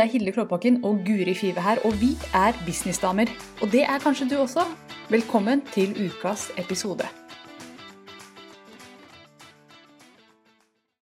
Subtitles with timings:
[0.00, 3.28] Det er Hilde Klåbakken og Guri Five her, og vi er businessdamer.
[3.60, 4.62] Og det er kanskje du også.
[5.12, 7.04] Velkommen til ukas episode.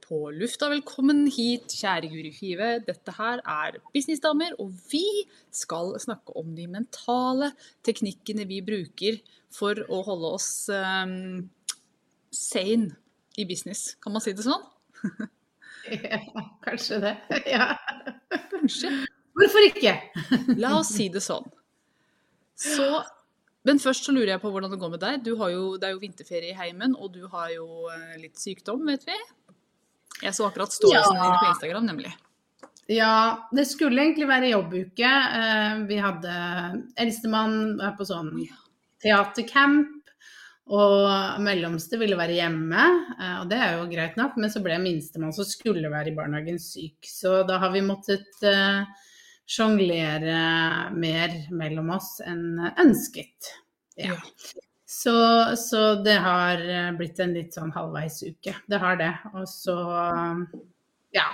[0.08, 2.72] På lufta, velkommen hit, kjære Guri Five.
[2.88, 5.04] Dette her er Businessdamer, og vi
[5.52, 7.52] skal snakke om de mentale
[7.84, 9.20] teknikkene vi bruker
[9.52, 11.50] for å holde oss um,
[12.32, 12.96] sane
[13.36, 13.98] i business.
[14.00, 14.64] Kan man si det sånn?
[15.92, 16.20] Ja,
[16.66, 17.14] kanskje det.
[17.56, 17.68] Ja.
[18.52, 18.92] Kanskje.
[19.38, 19.94] Hvorfor ikke?
[20.58, 21.46] La oss si det sånn.
[22.58, 22.86] Så,
[23.70, 25.20] men først så lurer jeg på hvordan det går med deg.
[25.28, 28.40] Du har jo, det er jo vinterferie i heimen, og du har jo eh, litt
[28.42, 29.18] sykdom, vet vi.
[30.24, 31.28] Jeg så akkurat storiesene Ja.
[31.28, 32.14] dine på Instagram, nemlig.
[32.90, 33.12] Ja,
[33.54, 35.12] det skulle egentlig være jobbuke.
[35.42, 36.34] Eh, Vi hadde
[36.98, 38.32] Eldstemann var på sånn
[39.04, 39.97] teatercamp,
[40.68, 42.86] og mellomste ville være hjemme.
[43.20, 46.16] eh, Og det er jo greit nok, men så ble minstemann som skulle være i
[46.18, 46.98] barnehagen syk.
[47.08, 48.84] Så da har vi måttet eh,
[49.48, 53.54] sjonglere mer mellom oss enn ønsket.
[53.96, 54.18] Ja.
[54.88, 55.14] Så,
[55.56, 58.56] så det har eh, blitt en litt sånn halvveisuke.
[58.68, 59.14] Det har det.
[59.34, 59.76] Og så
[61.16, 61.28] ja.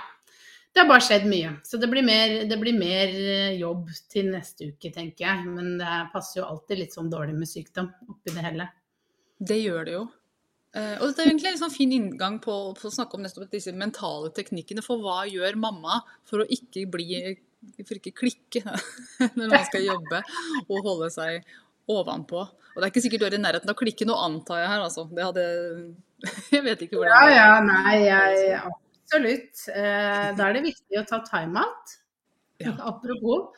[0.74, 1.52] Det har bare skjedd mye.
[1.62, 3.12] Så det blir mer, det blir mer
[3.54, 5.44] jobb til neste uke, tenker jeg.
[5.46, 8.66] Men det passer jo alltid litt sånn dårlig med sykdom oppi det hele.
[9.44, 10.04] Det gjør det jo.
[10.74, 13.52] Eh, og det er egentlig en sånn fin inngang på, på å snakke om nettopp
[13.52, 14.82] disse mentale teknikkene.
[14.84, 17.36] For hva gjør mamma for å ikke bli
[17.86, 18.60] for ikke klikke
[19.38, 20.20] når man skal jobbe
[20.66, 21.46] og holde seg
[21.90, 22.42] ovenpå?
[22.74, 24.72] Og det er ikke sikkert du er i nærheten av å klikke nå, antar jeg
[24.72, 25.06] her, altså.
[25.14, 25.44] Det hadde
[26.54, 28.58] Jeg vet ikke hvordan ja, ja, nei, jeg
[29.04, 29.66] Absolutt.
[29.68, 31.98] Eh, da er det viktig å ta time-out.
[32.62, 32.72] Ja.
[32.88, 33.52] Apropos.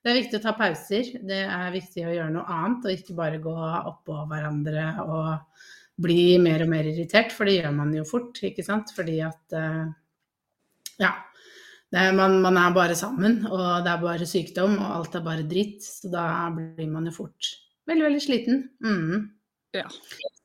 [0.00, 1.08] Det er viktig å ta pauser.
[1.28, 3.56] Det er viktig å gjøre noe annet, og ikke bare gå
[3.92, 5.64] oppå hverandre og
[6.00, 8.94] bli mer og mer irritert, for det gjør man jo fort, ikke sant.
[8.96, 9.82] Fordi at eh,
[11.02, 11.12] ja.
[11.90, 15.46] Er, man, man er bare sammen, og det er bare sykdom, og alt er bare
[15.50, 15.82] dritt.
[15.84, 16.24] Så da
[16.54, 17.52] blir man jo fort
[17.90, 18.64] veldig, veldig sliten.
[18.84, 19.30] Mm.
[19.76, 19.86] Ja.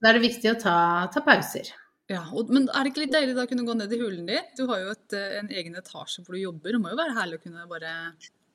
[0.02, 0.78] Da er det viktig å ta,
[1.14, 1.72] ta pauser.
[2.12, 4.28] Ja, og, Men er det ikke litt deilig da å kunne gå ned i hulen
[4.30, 4.50] din?
[4.58, 6.76] Du har jo et, en egen etasje hvor du jobber.
[6.76, 7.94] Det må jo være herlig å kunne bare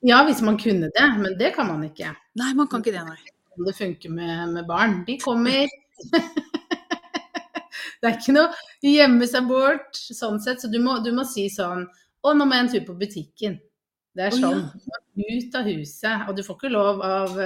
[0.06, 2.14] Ja, hvis man kunne det, men det kan man ikke.
[2.40, 3.20] Nei, man kan ikke det, nei.
[3.66, 5.02] Det funker med, med barn.
[5.04, 5.68] De kommer.
[8.00, 8.48] det er ikke noe
[8.80, 11.84] gjemme seg bort sånn sett, så du må, du må si sånn
[12.20, 13.60] Å, nå må jeg en tur på butikken.
[14.16, 14.64] Det er sånn.
[14.66, 14.90] sånn.
[14.90, 14.98] ja.
[15.20, 16.24] Ut av huset.
[16.28, 17.36] Og du får ikke lov av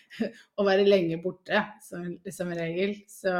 [0.58, 2.04] å være lenge borte, som,
[2.34, 2.96] som regel.
[3.08, 3.32] Så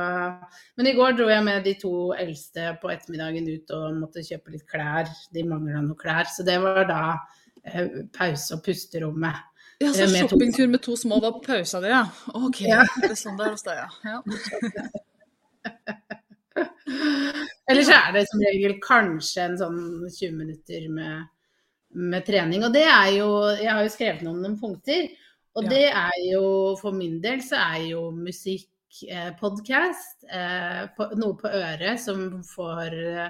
[0.78, 4.54] Men i går dro jeg med de to eldste på ettermiddagen ut og måtte kjøpe
[4.54, 5.10] litt klær.
[5.34, 6.30] De mangla noe klær.
[6.32, 7.02] Så det var da
[8.16, 9.44] pause- og pusterommet.
[9.78, 12.08] Ja, så Eh, shoppingtur med to små var pausa di, ja.
[12.34, 12.84] Ok, Ja.
[13.02, 13.88] det er sånn det er hos deg, ja.
[14.04, 14.22] ja.
[17.70, 21.28] Eller så er det som regel kanskje en sånn 20 minutter med,
[21.94, 22.64] med trening.
[22.66, 25.10] Og det er jo Jeg har jo skrevet noen, noen punkter.
[25.58, 28.68] Og det er jo For min del så er jo musikk,
[29.06, 33.28] eh, podkast, eh, på, noe på øret som får eh,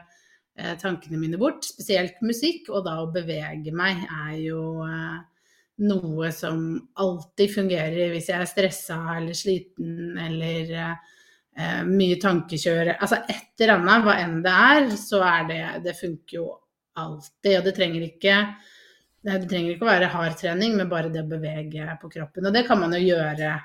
[0.81, 1.67] tankene mine bort.
[1.67, 2.71] Spesielt musikk.
[2.73, 5.19] Og da å bevege meg er jo eh,
[5.89, 6.65] noe som
[6.99, 11.13] alltid fungerer hvis jeg er stressa eller sliten eller eh,
[11.59, 15.95] eh, mye tankekjør Altså et eller annet, hva enn det er, så er det Det
[15.99, 16.49] funker jo
[16.99, 17.61] alltid.
[17.61, 18.41] Og det trenger ikke
[19.27, 22.47] det det trenger ikke å være hard trening, men bare det å bevege på kroppen.
[22.49, 23.57] Og det kan man jo gjøre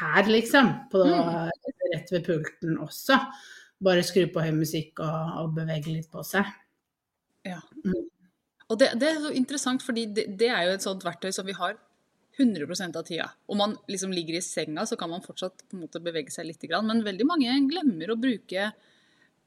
[0.00, 0.70] her, liksom.
[0.92, 1.50] På, Mm.
[1.94, 3.16] Rett ved pulten også.
[3.84, 6.48] Bare skru på høy musikk og, og bevege litt på seg.
[7.44, 7.60] Ja.
[7.84, 8.06] Mm.
[8.72, 11.46] Og det, det er så interessant, fordi det, det er jo et sånt verktøy som
[11.46, 11.76] vi har
[12.38, 13.30] 100% av tida.
[13.46, 16.48] Om man liksom ligger i senga, så kan man fortsatt på en måte bevege seg
[16.48, 16.64] litt.
[16.82, 18.70] Men veldig mange glemmer å bruke,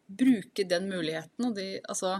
[0.07, 1.50] bruke den muligheten.
[1.50, 2.17] Og de, altså,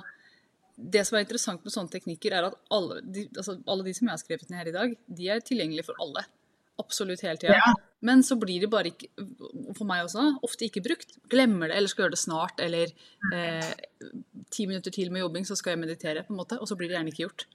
[0.76, 4.10] det som er interessant med sånne teknikker, er at alle de, altså, alle de som
[4.10, 6.26] jeg har skrevet ned her i dag, de er tilgjengelige for alle.
[6.78, 7.58] Absolutt hele tida.
[7.58, 7.74] Ja.
[8.06, 9.10] Men så blir det bare ikke,
[9.74, 11.16] for meg også, ofte ikke brukt.
[11.32, 12.92] Glemmer det, eller skal gjøre det snart, eller
[13.34, 13.72] eh,
[14.54, 16.60] ti minutter til med jobbing, så skal jeg meditere, på en måte.
[16.62, 17.48] Og så blir det gjerne ikke gjort.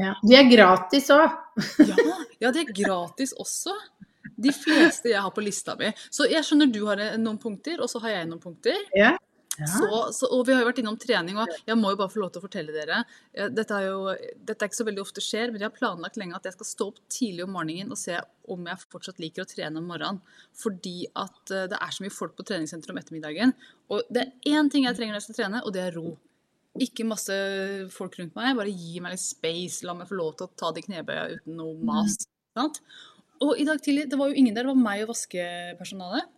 [0.00, 0.14] Ja.
[0.22, 1.26] De er gratis òg.
[1.82, 1.96] Ja,
[2.46, 3.74] ja, det er gratis også.
[4.40, 5.90] De fleste jeg har på lista mi.
[6.08, 8.78] Så jeg skjønner du har noen punkter, og så har jeg noen punkter.
[8.96, 9.16] Ja.
[9.68, 12.22] Så, så, og vi har jo vært innom trening, og jeg må jo bare få
[12.22, 13.02] lov til å fortelle dere
[13.52, 16.38] Dette er jo dette er ikke så veldig ofte skjer, men jeg har planlagt lenge
[16.38, 18.16] at jeg skal stå opp tidlig om morgenen og se
[18.50, 20.18] om jeg fortsatt liker å trene om morgenen.
[20.58, 23.54] Fordi at eh, det er så mye folk på treningssenteret om ettermiddagen.
[23.92, 26.16] Og det er én ting jeg trenger når jeg skal trene, og det er ro.
[26.80, 27.36] Ikke masse
[27.94, 28.56] folk rundt meg.
[28.58, 29.84] Bare gi meg litt space.
[29.86, 32.20] La meg få lov til å ta de knebøya uten noe mas.
[32.58, 32.82] Sant?
[33.40, 34.66] Og i dag tidlig, det var jo ingen der.
[34.66, 36.30] Det var meg og vaskepersonalet.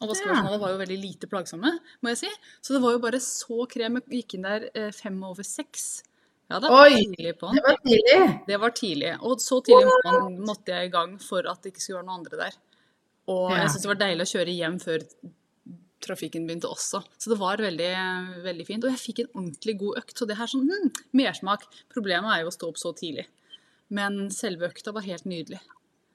[0.00, 1.70] Og vaskepersonalet var jo veldig lite plagsomme,
[2.00, 2.30] må jeg si.
[2.64, 3.98] Så det var jo bare så krem.
[4.00, 6.02] Jeg gikk inn der eh, fem over seks
[6.50, 6.96] Ja da, Oi!
[7.04, 7.50] tidlig på.
[7.54, 8.22] Det var tidlig.
[8.48, 9.10] Det var tidlig.
[9.22, 12.24] Og så tidlig må- måtte jeg i gang for at det ikke skulle være noen
[12.24, 12.56] andre der.
[13.28, 13.56] Og Ja.
[13.60, 15.04] jeg syntes det var deilig å kjøre hjem før
[16.00, 17.02] trafikken begynte også.
[17.20, 17.92] Så det var veldig,
[18.42, 18.84] veldig fint.
[18.84, 20.16] Og jeg fikk en ordentlig god økt.
[20.18, 21.66] Så det her sånn hm, mersmak.
[21.92, 23.26] Problemet er jo å stå opp så tidlig.
[23.90, 25.60] Men selve økta var helt nydelig.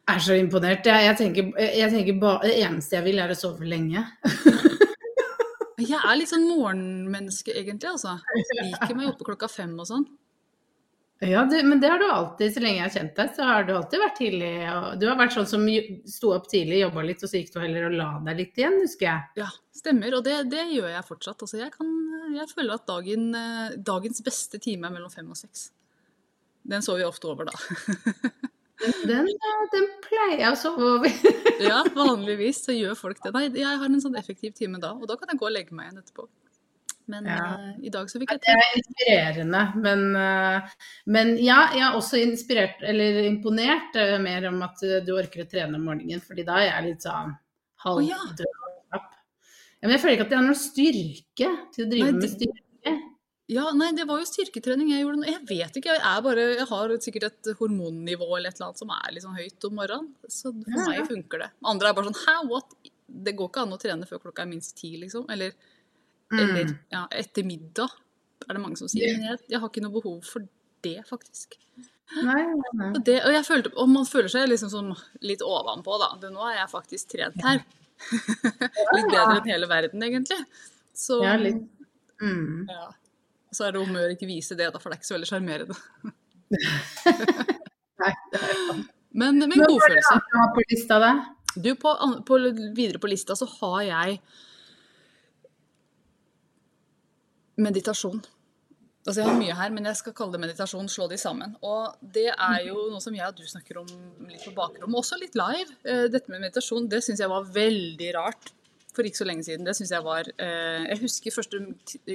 [0.06, 0.86] Jeg er så imponert.
[0.86, 4.06] Jeg, jeg tenker, jeg tenker ba, Det eneste jeg vil, er å sove lenge.
[5.76, 7.90] Jeg er litt sånn morgenmenneske, egentlig.
[7.90, 8.14] altså.
[8.62, 10.06] Liker meg oppe klokka fem og sånn.
[11.24, 13.68] Ja, du, men det har du alltid, så lenge jeg har kjent deg, så har
[13.68, 14.50] du alltid vært tidlig.
[15.00, 15.68] Du har vært sånn som
[16.12, 18.82] sto opp tidlig, jobba litt, og så gikk du heller og la deg litt igjen,
[18.84, 19.30] husker jeg.
[19.40, 20.18] Ja, stemmer.
[20.18, 21.46] Og det, det gjør jeg fortsatt.
[21.48, 21.94] Altså, jeg, kan,
[22.36, 25.70] jeg føler at dagen, eh, dagens beste time er mellom fem og seks.
[26.68, 28.36] Den sover jeg ofte over, da.
[28.82, 31.20] Den, eh, den pleier jeg å sove over.
[31.64, 33.32] Ja, vanligvis så gjør folk det.
[33.36, 35.76] Nei, jeg har en sånn effektiv time da, og da kan jeg gå og legge
[35.78, 36.28] meg igjen etterpå.
[37.12, 37.38] Men Ja.
[37.54, 40.72] uh, i dag så fikk jeg Det er inspirerende, men, uh,
[41.06, 45.50] men ja, jeg er også inspirert, eller imponert uh, mer om at du orker å
[45.52, 47.36] trene om morgenen, fordi da er jeg litt sånn
[47.86, 48.18] Å, ja.
[48.90, 49.02] Ja,
[49.84, 52.96] men jeg føler ikke at jeg har noen styrke til å drive Nei, med styrke.
[53.52, 55.28] Ja, nei, det var jo styrketrening jeg gjorde.
[55.30, 58.94] Jeg vet ikke, jeg bare Jeg har sikkert et hormonnivå eller et eller annet som
[58.96, 60.08] er litt sånn høyt om morgenen.
[60.26, 61.50] Så for Ja, meg funker det.
[61.74, 62.74] Andre er bare sånn Hæ, what?
[63.06, 65.28] Det går ikke an å trene før klokka er minst ti, liksom.
[65.30, 65.54] Eller,
[66.34, 66.80] eller Mm.
[66.92, 67.94] ja, etter middag,
[68.50, 69.14] er det mange som sier.
[69.14, 70.48] Men jeg, jeg har ikke noe behov for
[70.82, 71.54] det, faktisk.
[72.16, 72.90] Nei, nei, nei.
[72.96, 76.10] Og, det, og følte, og man føler seg liksom sånn litt ovenpå, da.
[76.20, 77.62] Det, nå er jeg faktisk trent her.
[78.98, 80.42] litt bedre enn hele verden, egentlig.
[80.98, 81.62] Så Ja, litt.
[82.22, 82.66] Mm.
[82.74, 82.90] ja.
[83.56, 85.18] Så er det om å gjøre ikke vise det, da, for det er ikke så
[85.18, 85.80] veldig sjarmerende.
[88.06, 88.12] Er.
[89.16, 90.12] Men, med en godfølelse.
[90.12, 91.12] hva det du har på lista da?
[91.56, 91.92] Du, på,
[92.28, 92.40] på,
[92.76, 94.18] videre på lista så har jeg
[97.64, 98.20] meditasjon.
[99.06, 100.90] Altså Jeg har mye her, men jeg skal kalle det meditasjon.
[100.92, 101.56] Slå de sammen.
[101.64, 103.90] Og det er jo noe som jeg og du snakker om
[104.28, 105.78] litt på bakrommet, også litt live.
[105.88, 108.52] Eh, Dette med meditasjon, det syns jeg var veldig rart
[108.96, 109.66] for ikke så lenge siden.
[109.68, 111.62] Det synes Jeg var eh, Jeg husker første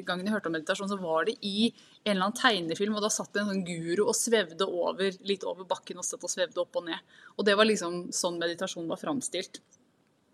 [0.07, 3.13] gangen jeg hørte om meditasjon, så var det i en eller annen tegnefilm, og da
[3.13, 6.63] satt det en sånn guru og svevde over, litt over bakken og satt og svevde
[6.63, 7.13] opp og ned.
[7.37, 9.61] Og det var liksom sånn meditasjon var framstilt.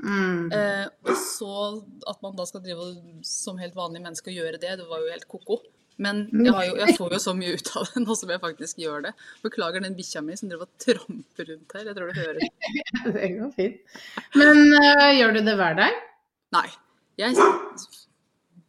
[0.02, 0.52] Mm.
[0.52, 1.54] Eh, og så
[2.10, 2.93] at man da skal drive
[3.25, 5.62] som helt vanlig menneske og gjøre det, det var jo helt ko-ko.
[5.96, 8.43] Men jeg, har jo, jeg får jo så mye ut av det nå som jeg
[8.43, 9.12] faktisk gjør det.
[9.44, 11.87] Beklager den bikkja mi som driver og tramper rundt her.
[11.88, 12.43] Jeg tror du hører.
[13.16, 13.96] Det går fint.
[14.37, 16.02] Men uh, gjør du det hver dag?
[16.54, 16.69] Nei.
[17.16, 17.34] Jeg,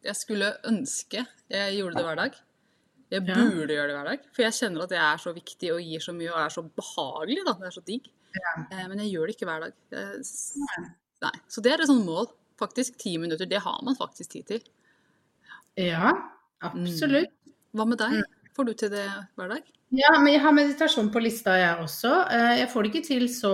[0.07, 2.38] jeg skulle ønske jeg gjorde det hver dag.
[3.12, 4.24] Jeg burde gjøre det hver dag.
[4.35, 6.63] For jeg kjenner at jeg er så viktig og gir så mye og er så
[6.79, 7.44] behagelig.
[7.47, 8.09] da, Det er så digg.
[8.35, 9.77] Eh, men jeg gjør det ikke hver dag.
[9.95, 10.25] Jeg,
[11.24, 11.31] nei.
[11.47, 12.27] Så det er et sånt mål.
[12.59, 13.47] Faktisk ti minutter.
[13.47, 14.65] Det har man faktisk tid til.
[15.77, 16.12] Ja,
[16.65, 17.31] absolutt.
[17.77, 18.19] Hva med deg?
[18.57, 19.06] Får du til det
[19.38, 19.65] hver dag?
[19.94, 22.09] Ja, men jeg har meditasjon på lista, jeg også.
[22.33, 23.51] Eh, Jeg får det ikke til så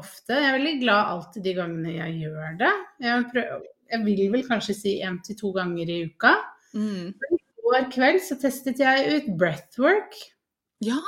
[0.00, 0.34] ofte.
[0.34, 2.72] Jeg er veldig glad alltid de gangene jeg gjør det.
[3.06, 3.62] Jeg, prøver,
[3.94, 6.34] jeg vil vel kanskje si én til to ganger i uka.
[6.74, 7.14] Mm.
[7.14, 10.18] I går kveld så testet jeg ut breathwork.
[10.84, 10.98] Ja!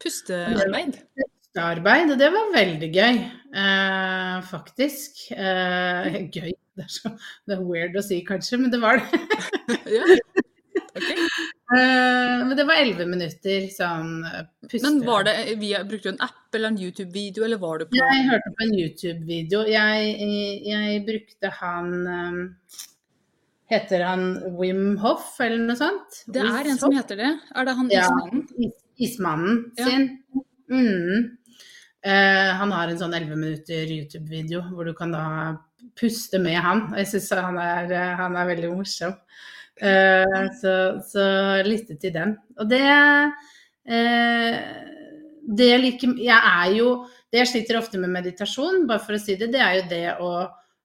[0.00, 1.00] Pustearbeid.
[1.16, 3.18] Pustearbeid, og det var veldig gøy,
[3.64, 5.26] eh, faktisk.
[5.32, 7.16] Eh, gøy, det er, så,
[7.48, 9.24] det er weird å si kanskje, men det var det.
[11.70, 11.80] ja.
[11.80, 14.82] Eh, men det var elleve minutter sånn eh, puste...
[14.86, 17.98] Men var det via, brukte du en app eller en YouTube-video, eller var du på
[18.00, 19.64] Jeg hørte på en YouTube-video.
[19.70, 20.30] Jeg,
[20.66, 22.40] jeg brukte han um,
[23.70, 24.24] Heter han
[24.58, 26.22] Wim Hoff, eller noe sånt?
[26.26, 27.32] Det er en som heter det.
[27.54, 28.06] Er det han Ja.
[28.08, 28.46] ismannen?
[28.58, 29.86] Is, Ismannen Ja.
[29.86, 30.08] sin.
[30.70, 31.36] Mm.
[32.00, 35.24] Uh, han har en sånn 11 minutter YouTube-video hvor du kan da
[35.98, 36.88] puste med han.
[36.98, 39.14] Jeg syns han, eh, han er veldig morsom.
[39.80, 40.74] Eh, så,
[41.08, 41.26] så
[41.64, 42.34] lytte til den.
[42.60, 44.56] Og det uh,
[45.56, 46.90] Det jeg liker Jeg er jo
[47.32, 50.06] Det jeg sliter ofte med meditasjon, bare for å si det, det er jo det
[50.20, 50.32] å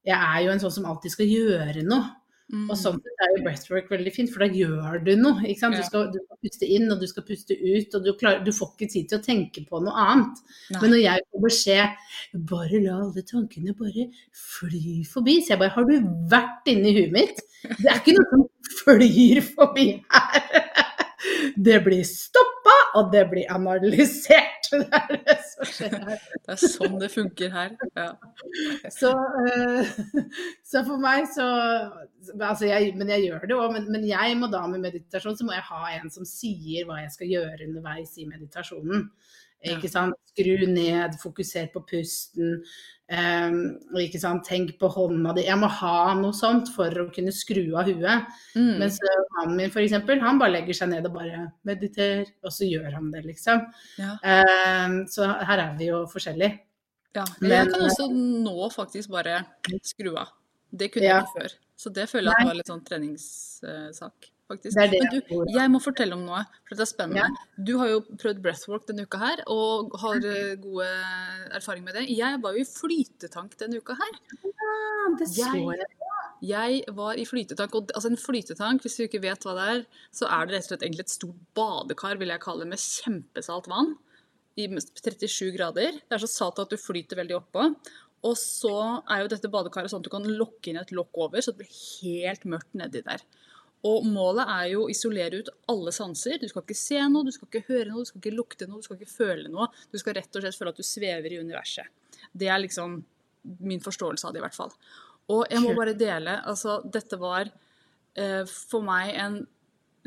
[0.07, 2.05] Jeg er jo en sånn som alltid skal gjøre noe.
[2.53, 2.67] Mm.
[2.69, 5.41] Og sånn er jo breathwork veldig fint, for da gjør du noe.
[5.41, 8.51] Du, skal, du skal puste inn, og du skal puste ut, og du, klarer, du
[8.53, 10.43] får ikke tid til å tenke på noe annet.
[10.69, 10.83] Nei.
[10.83, 14.05] Men når jeg får beskjed bare la alle tankene bare
[14.37, 15.95] fly forbi, så jeg bare Har du
[16.35, 17.41] vært inni huet mitt?
[17.81, 18.45] Det er ikke noe som
[18.81, 20.71] flyr forbi her.
[21.55, 24.67] Det blir stoppa, og det blir analysert.
[24.71, 25.35] Det er det.
[26.45, 27.75] Det er sånn det funker her.
[27.97, 28.07] Ja.
[28.91, 29.11] Så,
[29.45, 29.91] eh,
[30.65, 31.45] så for meg så
[32.33, 33.75] altså jeg, Men jeg gjør det òg.
[33.75, 37.01] Men, men jeg må da med meditasjon så må jeg ha en som sier hva
[37.03, 39.07] jeg skal gjøre underveis i meditasjonen.
[39.65, 42.59] Skru ned, fokuser på pusten.
[43.05, 43.57] Um,
[44.01, 45.43] ikke sant, tenk på hånda di.
[45.45, 48.31] Jeg må ha noe sånt for å kunne skru av huet.
[48.57, 48.71] Mm.
[48.81, 49.93] Mens eh, mannen min f.eks.,
[50.23, 53.61] han bare legger seg ned og bare mediterer, og så gjør han det, liksom.
[54.01, 54.15] Ja.
[54.25, 56.57] Um, så her er vi jo forskjellige.
[57.15, 57.27] Ja.
[57.39, 59.37] Men- jeg kan også nå faktisk bare
[59.85, 60.33] skru av.
[60.75, 61.19] Det kunne Ja.
[61.21, 61.53] jeg ikke før.
[61.77, 64.77] Så det føler jeg at var litt sånn treningssak, faktisk.
[64.77, 67.43] Det det Men du, jeg må fortelle om noe, for det er spennende.
[67.57, 70.87] Du har jo prøvd breathwork denne uka her, og har eh, gode
[71.57, 72.07] erfaring med det.
[72.13, 74.19] Jeg var jo i flytetank denne uka her.
[74.45, 74.79] Ja,
[75.19, 75.91] det så jeg.
[76.45, 79.85] Jeg var i flytetank, og altså en flytetank, hvis du ikke vet hva det er,
[80.13, 82.81] så er det rett og slett egentlig et stort badekar, vil jeg kalle det, med
[82.81, 83.95] kjempesalt vann
[84.59, 85.95] i 37 grader.
[86.03, 87.69] Det er så salt at du flyter veldig oppå.
[88.25, 88.75] Og så
[89.11, 91.63] er jo dette badekaret sånn at du kan lokke inn et lokk over, så det
[91.63, 93.23] blir helt mørkt nedi der.
[93.85, 96.39] Og målet er jo å isolere ut alle sanser.
[96.41, 98.81] Du skal ikke se noe, du skal ikke høre noe, du skal ikke lukte noe,
[98.81, 99.67] du skal ikke føle noe.
[99.91, 101.91] Du skal rett og slett føle at du svever i universet.
[102.33, 102.97] Det er liksom
[103.61, 104.73] min forståelse av det, i hvert fall.
[105.33, 109.39] Og jeg må bare dele, altså dette var eh, for meg en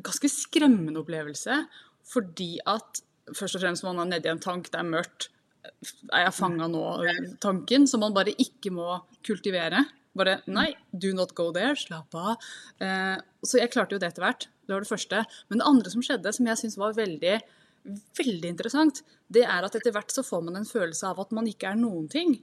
[0.02, 1.62] ganske skremmende opplevelse,
[2.06, 3.02] fordi at
[3.34, 5.28] først og fremst man er nedi en tank, det er mørkt.
[6.14, 6.82] Er jeg fanga nå
[7.42, 9.82] tanken, som man bare ikke må kultivere?
[10.18, 12.48] Bare nei, do not go there, slapp av.
[12.82, 14.48] Eh, så jeg klarte jo det etter hvert.
[14.66, 15.22] Det var det første.
[15.48, 17.36] Men det andre som skjedde, som jeg syns var veldig,
[18.18, 19.00] veldig interessant,
[19.32, 21.78] det er at etter hvert så får man en følelse av at man ikke er
[21.80, 22.34] noen ting.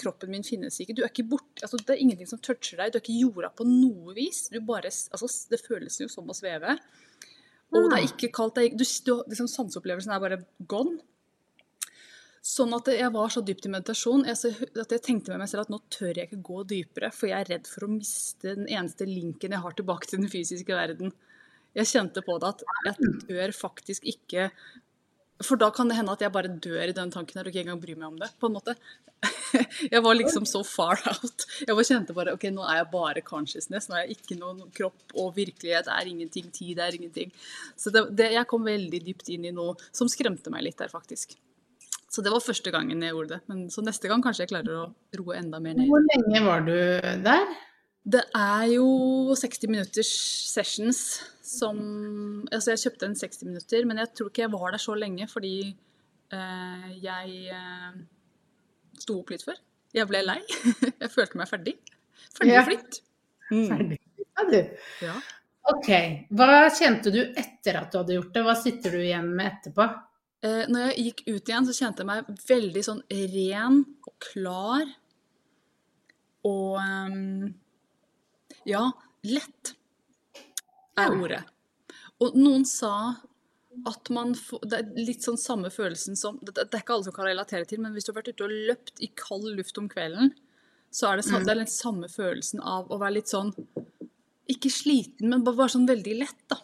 [0.00, 0.96] Kroppen min finnes ikke.
[0.96, 1.64] Du er ikke borte.
[1.64, 2.92] Altså, det er ingenting som toucher deg.
[2.92, 4.46] Du er ikke jorda på noe vis.
[4.52, 6.78] Du bare, altså, det føles jo som å sveve.
[7.74, 8.56] Og det er ikke kaldt.
[8.56, 10.40] Det er, du, du, liksom, sanseopplevelsen er bare
[10.70, 11.00] gone.
[12.46, 15.70] Sånn at jeg var så dypt i meditasjon at jeg tenkte med meg selv at
[15.72, 19.08] nå tør jeg ikke gå dypere, for jeg er redd for å miste den eneste
[19.08, 21.10] linken jeg har tilbake til den fysiske verden.
[21.74, 24.50] Jeg kjente på det at jeg tør faktisk ikke
[25.44, 27.66] For da kan det hende at jeg bare dør i den tanken her og ikke
[27.66, 28.30] engang bryr meg om det.
[28.40, 28.72] på en måte.
[29.92, 31.44] Jeg var liksom så far out.
[31.60, 33.88] Jeg bare kjente bare ok, nå er jeg bare consciousness.
[33.88, 36.48] Nå er jeg ikke noen kropp og virkelighet er ingenting.
[36.56, 37.34] Tid er ingenting.
[37.76, 40.92] Så det, det, jeg kom veldig dypt inn i noe som skremte meg litt der,
[40.92, 41.36] faktisk.
[42.16, 43.42] Så det var første gangen jeg gjorde det.
[43.52, 44.84] Men så neste gang kanskje jeg klarer å
[45.20, 45.88] roe enda mer ned.
[45.90, 46.76] Hvor lenge var du
[47.26, 47.50] der?
[48.06, 48.86] Det er jo
[49.36, 50.10] 60 minutters
[50.48, 51.00] sessions
[51.46, 51.76] som
[52.54, 55.28] Altså jeg kjøpte en 60 minutter, men jeg tror ikke jeg var der så lenge
[55.30, 55.52] fordi
[56.32, 58.00] eh, jeg eh,
[59.02, 59.60] sto opp litt før.
[59.94, 60.40] Jeg ble lei.
[61.02, 61.76] jeg følte meg ferdig.
[62.38, 62.64] Ferdig Ja.
[62.70, 63.00] flitt.
[63.50, 63.68] Mm.
[63.74, 64.00] Ferdig.
[64.24, 64.58] Ja, du.
[65.04, 65.14] Ja.
[65.76, 65.92] Ok.
[66.38, 68.46] Hva kjente du etter at du hadde gjort det?
[68.48, 69.86] Hva sitter du igjen med etterpå?
[70.46, 73.02] Eh, når jeg gikk ut igjen, så kjente jeg meg veldig sånn
[73.34, 74.90] ren og klar.
[76.46, 77.54] Og ehm,
[78.68, 78.84] ja,
[79.26, 79.72] lett
[80.96, 81.42] er ordet.
[82.22, 82.92] Og noen sa
[83.86, 87.12] at man får Det er litt sånn samme følelsen som Det, er ikke alle som
[87.12, 89.90] kan relatere til, men hvis du har vært ute og løpt i kald luft om
[89.92, 90.30] kvelden,
[90.88, 91.44] så er det, Mm.
[91.44, 93.52] det er den samme følelsen av å være litt sånn
[94.48, 96.60] Ikke sliten, men bare sånn veldig lett, da.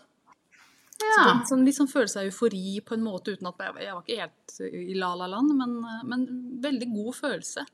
[1.02, 3.58] Så det er en sånn, litt sånn følelse av eufori på en måte, uten at
[3.58, 5.74] jeg, var ikke helt i la-la-land, men,
[6.08, 6.26] men
[6.62, 7.64] veldig god følelse.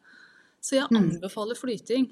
[0.61, 0.97] Så jeg Mm.
[1.21, 2.09] anbefaler flyting.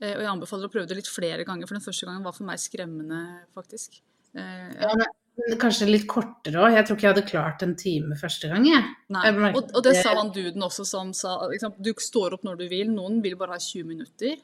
[0.00, 2.32] eh, Og jeg anbefaler å prøve det litt flere ganger, for den første gangen var
[2.32, 3.20] for meg skremmende,
[3.56, 4.00] faktisk.
[4.34, 6.72] Eh, Ja, men kanskje litt kortere òg.
[6.74, 8.84] Jeg tror ikke jeg hadde klart en time første gang, jeg.
[9.08, 9.52] Nei.
[9.54, 12.68] Og, og det sa han duden også, som sa liksom, du står opp når du
[12.68, 12.88] vil.
[12.88, 14.36] Noen vil bare ha 20 minutter.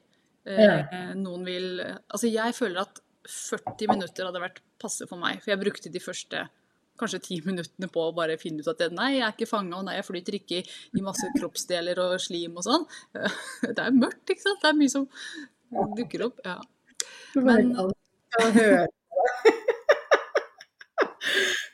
[0.47, 1.13] Eh, Ja.
[1.15, 5.41] Noen vil Altså, jeg føler at 40 minutter hadde vært passe for meg.
[5.43, 6.47] For jeg brukte de første
[7.01, 9.79] kanskje ti minuttene på å bare finne ut at det, nei, jeg er ikke fanga,
[9.79, 12.87] og nei, jeg flyter ikke i, masse kroppsdeler og slim og sånn.
[13.77, 14.61] Det er mørkt, ikke sant?
[14.63, 15.09] Det er mye som
[15.99, 16.43] dukker opp.
[16.47, 16.59] Ja.
[17.41, 17.73] Men-.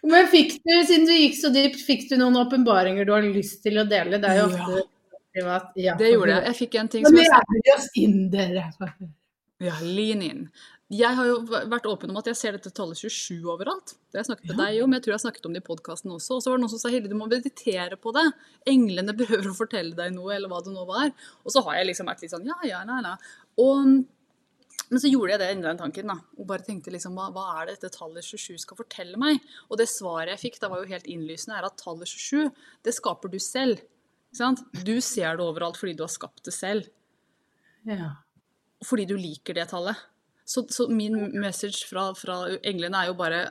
[0.08, 3.60] Men fikk du, siden du gikk så dypt, fikk du noen åpenbaringer du har lyst
[3.64, 4.20] til å dele?
[4.22, 4.82] Det er jo ofte
[5.34, 5.70] privat.
[5.76, 6.44] Ja, Det gjorde jeg.
[6.46, 8.68] Jeg fikk en ting som Men jeg er oss inn, dere.
[9.64, 10.44] Ja, lean in.
[10.88, 13.90] Jeg har jo vært åpen om at jeg ser dette tallet 27 overalt.
[14.08, 15.66] Det har jeg snakket med deg om, jeg tror jeg har snakket om det i
[15.66, 16.38] podkasten også.
[16.38, 18.24] Og så var det noen som sa Hilde, du må meditere på det.
[18.72, 21.12] Englene behøver å fortelle deg noe, eller hva det nå var.
[21.44, 23.12] Og så har jeg liksom vært litt sånn ja, ja, nei, nei.
[23.60, 23.92] Og,
[24.88, 26.16] men så gjorde jeg det enda den tanken, da.
[26.40, 29.44] Og bare tenkte liksom hva, hva er det dette tallet 27 skal fortelle meg?
[29.68, 32.48] Og det svaret jeg fikk, da var jo helt innlysende, er at tallet 27,
[32.88, 33.84] det skaper du selv.
[34.32, 34.64] Ikke sant?
[34.88, 36.88] Du ser det overalt fordi du har skapt det selv
[37.88, 38.14] Ja.
[38.84, 40.00] fordi du liker det tallet.
[40.48, 43.42] Så, så min message fra, fra englene er jo bare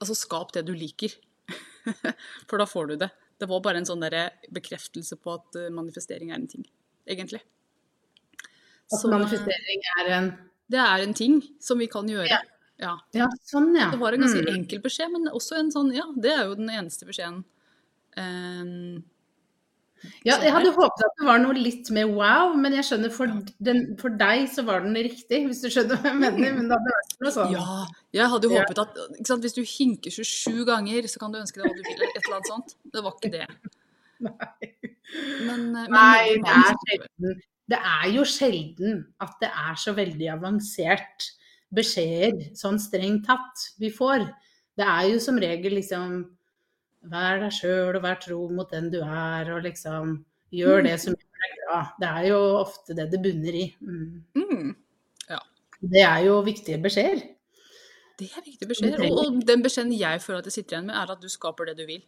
[0.00, 1.12] Altså, skap det du liker.
[2.50, 3.10] For da får du det.
[3.40, 4.02] Det var bare en sånn
[4.52, 6.64] bekreftelse på at eh, manifestering er en ting,
[7.08, 7.40] egentlig.
[8.90, 10.28] At Så manifestering er en
[10.72, 12.28] det er en ting som vi kan gjøre.
[12.30, 12.40] Ja.
[12.80, 12.92] Ja.
[13.14, 13.90] Ja, sånn, ja.
[13.92, 14.54] Det var en ganske Mm.
[14.56, 17.44] enkel beskjed, men også en sånn Ja, det er jo den eneste beskjeden.
[18.16, 19.04] Um,
[20.24, 23.32] Ja, jeg hadde håpet at det var noe litt mer wow, men jeg skjønner for,
[23.66, 26.56] den, for deg så var den riktig, hvis du skjønner hva jeg mener.
[26.56, 27.54] Men det hadde vært noe sånn.
[27.54, 27.78] Ja,
[28.16, 31.60] jeg hadde jo håpet at sant, hvis du hinker 27 ganger, så kan du ønske
[31.60, 32.76] deg hva du vil, et eller annet sånt.
[32.94, 33.48] Det var ikke det.
[34.24, 34.70] Nei.
[35.44, 37.42] Men, eh, men Nei, det er sjelden.
[37.74, 41.28] Det er jo sjelden at det er så veldig avansert
[41.74, 44.26] beskjeder, sånn strengt tatt, vi får.
[44.78, 46.18] Det er jo som regel liksom
[47.12, 50.16] Vær deg sjøl og vær tro mot den du er, og liksom
[50.54, 51.92] gjør det som gjør deg glad.
[52.00, 53.66] Det er jo ofte det det bunner i.
[53.84, 54.24] Mm.
[54.40, 54.74] Mm,
[55.84, 57.20] Det er jo viktige beskjeder.
[58.18, 59.02] det er viktige beskjeder.
[59.10, 61.66] Og, og den beskjeden jeg føler at jeg sitter igjen med, er at du skaper
[61.68, 62.00] det du vil.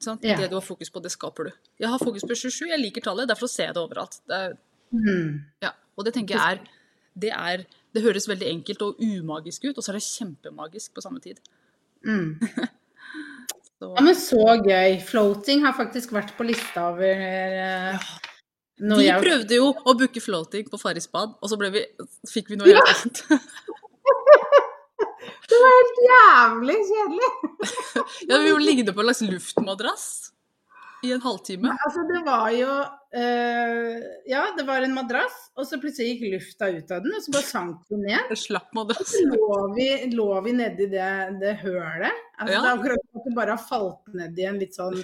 [0.00, 0.18] Sånn?
[0.24, 0.36] Ja.
[0.40, 1.50] Det du har fokus på, det skaper du.
[1.80, 4.20] Jeg har fokus på 27, jeg liker tallet, derfor ser jeg det overalt.
[4.28, 4.56] Det er,
[4.92, 5.40] Mm.
[5.60, 5.72] ja.
[5.98, 6.60] Og det tenker jeg er
[7.18, 11.02] det, er det høres veldig enkelt og umagisk ut, og så er det kjempemagisk på
[11.02, 11.40] samme tid.
[12.06, 12.38] Mm.
[13.76, 14.96] Så, Ja, men så gøy.
[15.04, 18.06] Floating har faktisk vært på lista over eh,
[18.86, 21.82] noe vi jeg prøvde jo å booke floating på Farris bad, og så ble vi,
[22.28, 23.22] fikk vi noe helt annet.
[25.46, 27.28] Det var helt jævlig kjedelig.
[28.28, 30.06] Ja, vi ligget på en slags luftmadrass
[31.06, 31.72] i en halvtime.
[31.86, 32.70] Altså, det var jo
[33.16, 37.24] eh, Ja, det var en madrass, og så plutselig gikk lufta ut av den, og
[37.24, 38.26] så bare sank den ned.
[38.30, 39.12] Det slapp madrass.
[39.14, 41.10] Så lå vi, lå vi nedi det,
[41.42, 42.24] det hølet.
[42.38, 42.60] Altså, Ja.
[42.60, 44.98] Det er akkurat som at du bare har falt ned i en litt sånn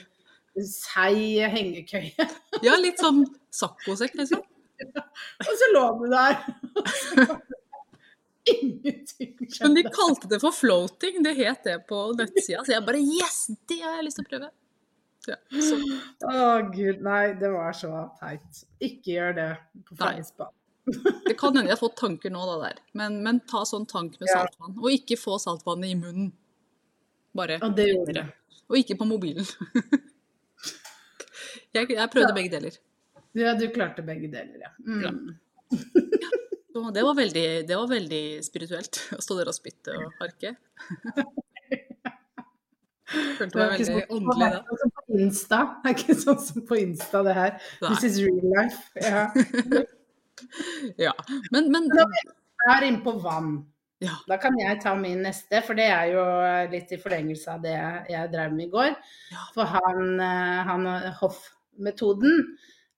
[0.68, 2.28] seig hengekøye.
[2.66, 4.42] Ja, litt sånn saccosekk, liksom.
[4.82, 6.38] Og så lå du der.
[8.50, 12.64] Ingenting Ingenting Men de kalte det for floating, det het det på nettsida.
[12.66, 14.50] Så jeg bare yes, det har jeg lyst til å prøve.
[15.30, 15.76] Ja, så,
[16.26, 18.64] Å gud, nei, det var så teit.
[18.82, 19.48] Ikke gjør det
[19.86, 20.16] på Nei.
[21.28, 22.80] Det kan hende jeg har fått tanker nå, da der.
[22.98, 24.40] Men, men ta sånn tank med Ja.
[24.40, 24.74] saltvann.
[24.80, 26.32] Og ikke få saltvannet i munnen.
[27.38, 27.60] Bare.
[27.62, 28.24] Og det gjorde det.
[28.66, 29.46] Og ikke på mobilen.
[31.76, 32.80] jeg, jeg prøvde begge deler.
[33.38, 34.72] Ja, du klarte begge deler, ja.
[35.06, 35.14] Ja.
[35.14, 35.36] Mm.
[35.70, 36.90] ja.
[36.98, 40.56] det var veldig, det var veldig spirituelt å stå der og spytte og harke.
[43.38, 45.58] Følte Det meg ikke veldig sånn på Insta.
[45.82, 47.52] Det er ikke sånn som på Insta, det her.
[47.82, 47.90] Nei.
[47.92, 48.80] This is real life.
[49.00, 49.26] Ja.
[50.98, 51.12] Ja.
[51.54, 53.52] Men, men Jeg er inne på vann.
[54.02, 54.16] ja.
[54.28, 56.24] Da kan jeg ta min neste, for det er jo
[56.72, 57.76] litt i forlengelse av det
[58.10, 58.90] jeg drev med i går.
[59.32, 59.44] Ja.
[59.54, 60.88] For han, eh, han
[61.20, 62.42] Hoff-metoden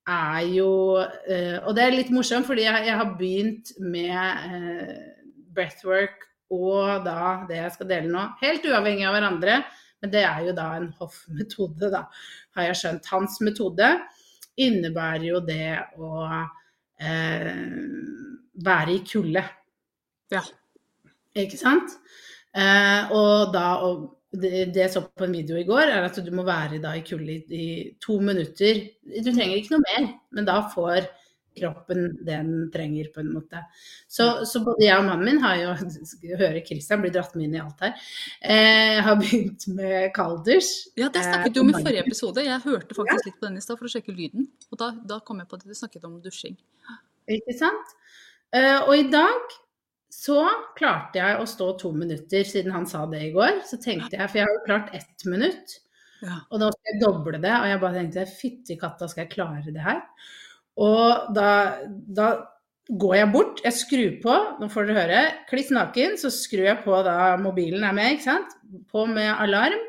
[0.09, 0.71] er jo
[1.03, 4.97] eh, Og det er litt morsomt, fordi jeg, jeg har begynt med eh,
[5.55, 6.25] breathwork
[6.55, 9.61] og da det jeg skal dele nå, helt uavhengig av hverandre.
[10.05, 12.03] Men det er jo da en Hoff-metode, da,
[12.59, 13.07] har jeg skjønt.
[13.09, 13.87] Hans metode
[14.61, 16.27] innebærer jo det å
[17.01, 17.47] eh,
[18.69, 19.47] være i kulde.
[20.35, 20.43] Ja.
[21.41, 21.97] Ikke sant?
[22.53, 23.95] Eh, og da å
[24.35, 27.05] det, jeg så på en video i går, er at du må være da i
[27.07, 27.67] kulde i, i
[28.03, 28.81] to minutter.
[29.07, 31.07] Du trenger ikke noe mer, men da får
[31.57, 33.63] kroppen den trenger, på en måte.
[34.11, 35.73] Så, så både jeg og mannen min har jo
[36.35, 38.07] Hører høre Christian blir dratt med inn i alt her.
[38.43, 40.71] Eh, har begynt med kalders.
[40.99, 42.45] Ja, det snakket du om i forrige episode.
[42.47, 44.49] Jeg hørte faktisk litt på den i stad for å sjekke lyden.
[44.71, 46.57] Og da, da kom jeg på at du snakket om dusjing.
[47.31, 47.95] Ikke sant?
[48.55, 49.55] Eh, og i dag
[50.15, 50.45] så
[50.79, 53.63] klarte jeg å stå to minutter, siden han sa det i går.
[53.69, 55.81] Så tenkte jeg, for jeg har jo klart ett minutt,
[56.23, 56.39] Ja.
[56.51, 57.53] og da skal jeg doble det.
[57.53, 60.01] Og jeg bare tenkte fytti katta, skal jeg klare det her?
[60.81, 61.51] Og da,
[61.87, 62.29] da
[62.89, 66.81] går jeg bort, jeg skrur på, nå får dere høre, kliss naken, så skrur jeg
[66.85, 68.57] på da mobilen er med, ikke sant?
[68.93, 69.81] På med alarm.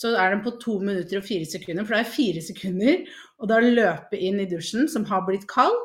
[0.00, 3.04] Så er den på to minutter og fire sekunder, for da er fire sekunder.
[3.42, 5.76] Og da løpe inn i dusjen, som har blitt kald.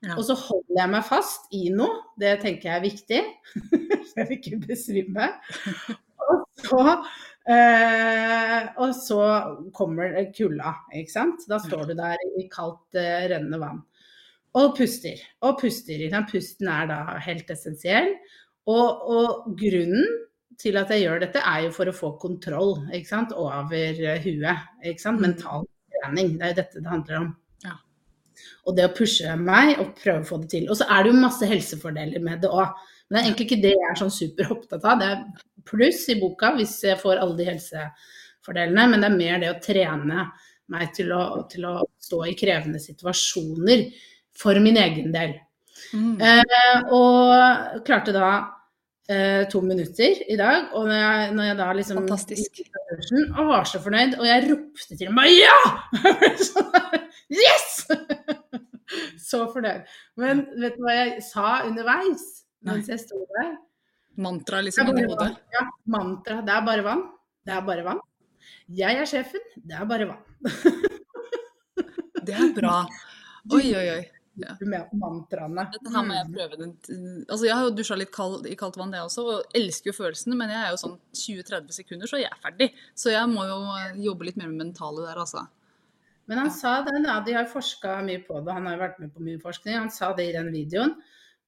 [0.00, 0.16] Ja.
[0.16, 3.20] Og så holder jeg meg fast i noe, det tenker jeg er viktig.
[4.16, 5.28] jeg vil ikke besvime.
[6.30, 6.84] Og så,
[7.52, 9.20] eh, og så
[9.76, 11.44] kommer kulda, ikke sant.
[11.50, 13.84] Da står du der i kaldt, eh, rennende vann.
[14.58, 15.20] Og puster.
[15.46, 16.02] Og puster.
[16.30, 18.10] Pusten er da helt essensiell.
[18.70, 20.06] Og, og grunnen
[20.60, 24.66] til at jeg gjør dette, er jo for å få kontroll over huet.
[24.84, 25.20] Mm.
[25.20, 26.34] Mental trening.
[26.36, 27.30] Det er jo dette det handler om.
[27.64, 27.76] Ja.
[28.66, 30.68] Og det å pushe meg og prøve å få det til.
[30.68, 32.76] Og så er det jo masse helsefordeler med det òg.
[33.08, 35.00] Men det er egentlig ikke det jeg er sånn super opptatt av.
[35.00, 39.42] Det er pluss i boka hvis jeg får alle de helsefordelene, men det er mer
[39.42, 40.28] det å trene
[40.70, 43.88] meg til å, til å stå i krevende situasjoner
[44.36, 45.36] for min egen del.
[45.94, 46.20] Mm.
[46.22, 48.30] Eh, og klarte da
[49.10, 52.60] eh, to minutter i dag, og når jeg, når jeg da liksom Fantastisk.
[53.38, 55.58] Og var så fornøyd, og jeg ropte til meg ja!
[57.30, 57.86] Yes!
[59.30, 59.86] så fornøyd.
[60.18, 62.24] Men vet du hva jeg sa underveis
[62.66, 63.54] mens jeg sto der?
[64.20, 65.30] Mantra liksom inni hodet.
[65.54, 66.40] Ja, mantra.
[66.44, 67.04] Det er bare vann.
[67.46, 68.02] Det er bare vann.
[68.76, 70.26] Jeg er sjefen, det er bare vann.
[72.20, 72.82] Det er bra.
[73.56, 74.02] Oi, oi, oi.
[74.40, 74.54] Ja.
[74.60, 75.66] Med mantraene.
[75.72, 76.34] Dette her må jeg Mm.
[76.34, 76.58] prøve.
[76.58, 76.72] Den.
[77.28, 79.96] Altså, jeg har jo dusja litt kald, i kaldt vann, jeg også, og elsker jo
[79.98, 82.72] følelsene, men jeg er jo sånn 20-30 sekunder, så jeg er ferdig.
[82.94, 85.46] Så jeg må jo eh, jobbe litt mer med mentale der, altså.
[86.28, 87.20] Men han sa det, da.
[87.26, 88.52] De har forska mye på det.
[88.54, 89.74] Han har jo vært med på mye forskning.
[89.74, 90.94] Han sa det i den videoen.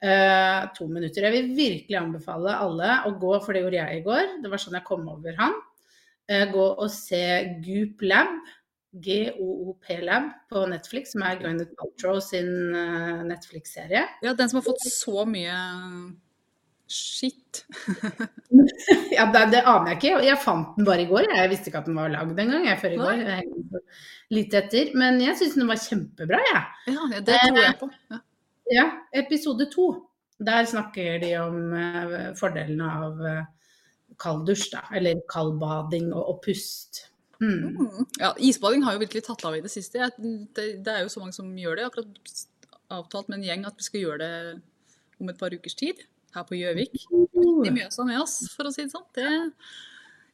[0.03, 1.23] Uh, to minutter.
[1.23, 4.43] Jeg vil virkelig anbefale alle å gå, for det gjorde jeg i går.
[4.43, 5.55] Det var sånn jeg kom over han.
[6.27, 7.23] Uh, gå og se
[7.63, 8.33] Goop Lab.
[8.93, 14.05] GOOP Lab på Netflix, som er Gwyneth Paltrow sin eh, Netflix-serie.
[14.25, 15.57] Ja, den som har fått så mye
[16.93, 17.65] shit.
[19.13, 20.25] Ja, det, det aner jeg ikke.
[20.25, 21.27] Jeg fant den bare i går.
[21.37, 22.65] Jeg visste ikke at den var lagd engang.
[22.67, 23.21] Jeg før i går.
[23.21, 23.81] Jeg
[24.33, 24.91] litt etter.
[24.99, 26.63] Men jeg syns den var kjempebra, jeg.
[26.95, 27.89] Ja, ja, det tror jeg på.
[28.13, 28.21] Ja.
[28.73, 28.87] Ja,
[29.23, 29.87] episode to.
[30.43, 33.43] Der snakker de om eh, fordelene av uh,
[34.23, 34.85] kald dusj, da.
[34.97, 37.05] Eller kaldbading og, og pust.
[37.43, 37.75] Mm.
[37.75, 38.07] Mm.
[38.21, 40.11] ja, isbading har jo virkelig tatt av i det siste.
[40.17, 41.87] Det, det er jo så mange som gjør det.
[41.89, 42.43] Akkurat
[42.93, 44.35] avtalt med en gjeng at vi skal gjøre det
[45.23, 46.03] om et par ukers tid.
[46.33, 46.95] Her på Gjøvik.
[47.67, 49.09] I Mjøsa med oss, for å si det sånn.
[49.17, 49.27] Det,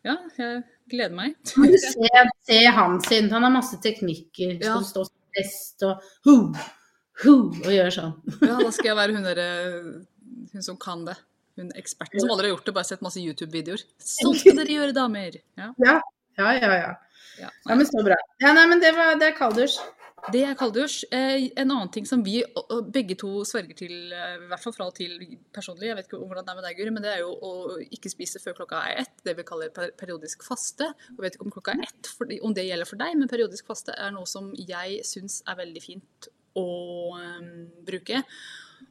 [0.06, 0.60] ja, jeg
[0.92, 1.38] gleder meg.
[1.84, 3.30] se, se han sin.
[3.32, 4.58] Han har masse teknikker.
[4.62, 4.76] Ja.
[4.76, 6.36] Som står best og hu,
[7.24, 8.14] hu, og gjør sånn.
[8.48, 9.48] Ja, da skal jeg være hun derre
[10.52, 11.18] Hun som kan det.
[11.58, 13.82] Hun eksperten som aldri har gjort det, bare sett masse YouTube-videoer.
[13.98, 15.40] Sånn skal dere gjøre, damer!
[15.58, 15.72] Ja.
[15.82, 15.96] Ja,
[16.38, 16.72] ja, ja.
[16.78, 16.96] ja.
[17.38, 17.50] Ja.
[17.64, 18.16] ja men så bra.
[18.42, 19.78] Ja, nei, men det, var, det er kalddusj.
[20.32, 21.04] Det er kalddusj.
[21.14, 22.40] Eh, en annen ting som vi
[22.92, 25.14] begge to sverger til, eh, i hvert fall fra og til
[25.54, 27.52] personlig, jeg vet ikke hvordan det er med deg, Guri, men det er jo å
[27.86, 29.14] ikke spise før klokka er ett.
[29.24, 30.90] Det vi kaller periodisk faste.
[31.12, 33.94] Jeg vet ikke om klokka er ett, om det gjelder for deg, men periodisk faste
[33.94, 36.68] er noe som jeg syns er veldig fint å
[37.14, 37.52] um,
[37.86, 38.24] bruke.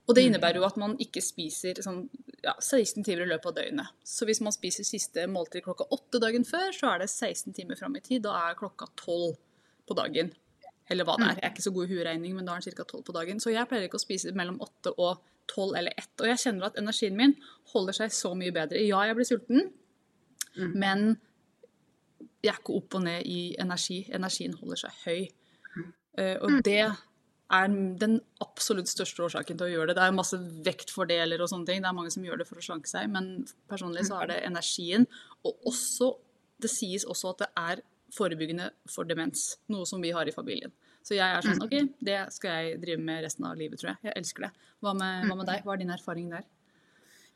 [0.08, 2.06] Og det innebærer jo at man ikke spiser sånn,
[2.43, 3.88] ja, 16 timer i løpet av døgnet.
[4.08, 7.76] Så hvis man spiser siste måltid klokka åtte dagen før, så er det 16 timer
[7.76, 8.24] fram i tid.
[8.24, 9.36] Da er klokka tolv
[9.88, 10.32] på dagen.
[10.89, 11.34] Eller hva det er.
[11.41, 12.86] Jeg er ikke så god i hueregning, men da er den ca.
[12.88, 13.41] tolv på dagen.
[13.43, 15.20] Så jeg pleier ikke å spise mellom åtte og
[15.52, 16.13] tolv eller ett.
[16.22, 17.36] Og jeg kjenner at energien min
[17.74, 18.80] holder seg så mye bedre.
[18.88, 19.72] Ja, jeg blir sulten,
[20.58, 20.72] Mm.
[20.74, 21.02] men
[22.41, 24.00] jeg er ikke opp og ned i energi.
[24.10, 25.28] Energien holder seg høy.
[26.17, 26.80] Eh, og det
[27.53, 27.67] er
[28.01, 29.97] den absolutt største årsaken til å gjøre det.
[29.99, 31.83] Det er masse vektfordeler og sånne ting.
[31.83, 34.41] Det er mange som gjør det for å slanke seg, men personlig så er det
[34.47, 35.07] energien.
[35.47, 36.12] Og også,
[36.63, 40.73] det sies også at det er forebyggende for demens, noe som vi har i familien.
[41.07, 44.10] Så jeg er sånn, ok, det skal jeg drive med resten av livet, tror jeg.
[44.10, 44.51] Jeg elsker det.
[44.83, 45.63] Hva med, hva med deg?
[45.63, 46.43] Hva er din erfaring der?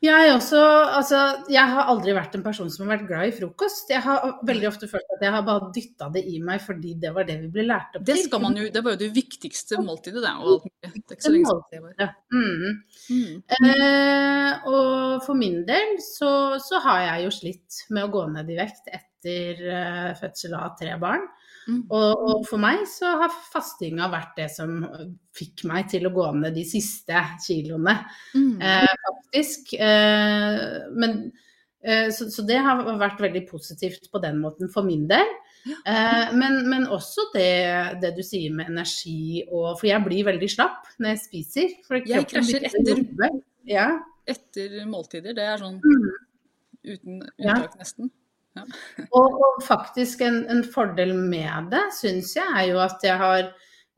[0.02, 0.60] Jeg også,
[0.98, 1.18] altså,
[1.52, 3.92] jeg har aldri vært en person som har vært glad i frokost.
[3.92, 7.12] Jeg har veldig ofte følt at jeg har bare dytta det i meg fordi det
[7.14, 8.24] var det vi ble lært opp Det til.
[8.26, 10.32] skal man jo, det var jo det viktigste måltidet, det.
[10.42, 10.66] Og alt.
[10.82, 12.82] Det er ikke så lenge siden det Mm.
[13.12, 13.36] Mm.
[13.54, 18.50] Eh, og for min del så, så har jeg jo slitt med å gå ned
[18.50, 21.28] i vekt etter eh, fødsel av tre barn.
[21.68, 21.82] Mm.
[21.94, 24.80] Og, og for meg så har fastinga vært det som
[25.36, 27.94] fikk meg til å gå ned de siste kiloene,
[28.34, 28.56] Mm.
[28.60, 29.74] eh, faktisk.
[29.78, 31.32] Eh, men,
[31.84, 35.30] eh, så, så det har vært veldig positivt på den måten for min del.
[35.86, 40.48] Eh, men, men også det, det du sier med energi og For jeg blir veldig
[40.50, 41.76] slapp når jeg spiser.
[42.10, 43.38] Jeg krasjer etter.
[43.70, 43.86] Ja.
[44.26, 45.34] Etter måltider.
[45.38, 46.10] Det er sånn Mm.
[46.82, 47.54] uten Ja.
[47.54, 47.78] unntak,
[49.16, 53.46] Og, og faktisk en, en fordel med det, syns jeg, er jo at jeg har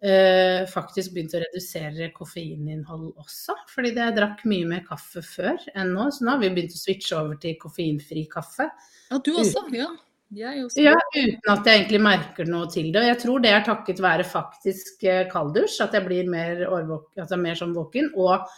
[0.04, 3.56] eh, faktisk begynt å redusere koffeininnhold også.
[3.72, 6.76] Fordi det, jeg drakk mye mer kaffe før enn nå, så nå har vi begynt
[6.76, 8.68] å switche over til koffeinfri kaffe.
[9.10, 9.66] Ja, du også.
[9.74, 9.90] Ja.
[10.34, 10.82] Jeg også.
[10.82, 13.02] Ja, uten at jeg egentlig merker noe til det.
[13.02, 17.12] Og jeg tror det er takket være faktisk eh, kalddusj, at jeg blir mer, årvåk,
[17.22, 18.48] altså mer sånn våken, og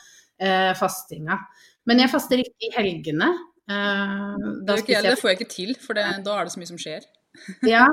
[0.41, 1.37] eh, fastinga.
[1.87, 3.29] Men jeg faster ikke i helgene.
[3.67, 6.79] Det, ikke det får jeg ikke til, for det, da er det så mye som
[6.81, 7.07] skjer.
[7.75, 7.87] Ja,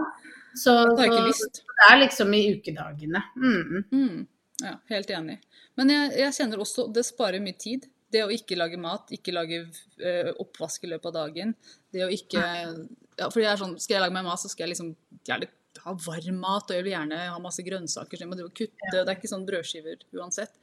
[0.56, 3.24] så, så det er liksom i ukedagene.
[3.36, 3.82] Mm.
[3.92, 4.20] Mm.
[4.62, 5.40] Ja, helt enig.
[5.76, 7.90] Men jeg, jeg kjenner også det sparer mye tid.
[8.14, 11.56] Det å ikke lage mat, ikke lage uh, oppvask i løpet av dagen.
[11.92, 14.68] Det å ikke ja, For jeg er sånn, skal jeg lage meg mat, så skal
[14.68, 14.94] jeg liksom
[15.26, 15.50] gjerne
[15.84, 18.16] ha varm mat, og jeg vil gjerne ha masse grønnsaker.
[18.16, 18.92] Så jeg må drive og kutte.
[18.94, 20.54] Det er ikke sånn brødskiver uansett.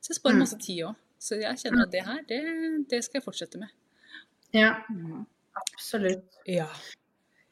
[0.00, 0.42] Så jeg sparer Mm.
[0.46, 0.96] masse tid òg.
[1.20, 2.40] Så jeg kjenner at det her, det,
[2.90, 3.70] det skal jeg fortsette med.
[4.54, 4.86] Ja,
[5.60, 6.28] absolutt.
[6.46, 6.68] Ja.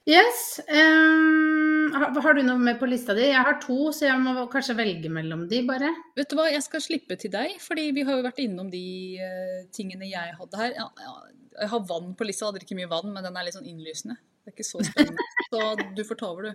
[0.06, 0.60] Yes.
[0.68, 3.22] Um, har, har du noe med på lista di?
[3.28, 5.90] Jeg har to, så jeg må kanskje velge mellom de, bare.
[6.18, 8.86] Vet du hva, jeg skal slippe til deg, fordi vi har jo vært innom de
[9.22, 10.70] uh, tingene jeg hadde her.
[10.78, 11.14] Ja, ja,
[11.60, 13.70] jeg har vann på lista, jeg hadde ikke mye vann, men den er litt sånn
[13.70, 14.16] innlysende.
[14.42, 15.22] Det er ikke så spennende.
[15.52, 15.58] Så
[15.94, 16.52] du får ta over, du.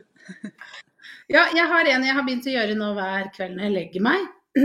[1.31, 4.01] Ja, jeg har en jeg har begynt å gjøre nå hver kveld når jeg legger
[4.03, 4.21] meg.